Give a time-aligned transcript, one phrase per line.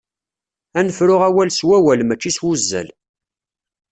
[0.77, 2.87] Ad nefru awal s wawal mačči s wuzzal.